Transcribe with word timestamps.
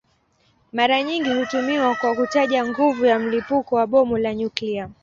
Mara 0.73 1.03
nyingi 1.03 1.29
hutumiwa 1.29 1.95
kwa 1.95 2.15
kutaja 2.15 2.67
nguvu 2.67 3.05
ya 3.05 3.19
mlipuko 3.19 3.75
wa 3.75 3.87
bomu 3.87 4.17
la 4.17 4.33
nyuklia. 4.35 4.89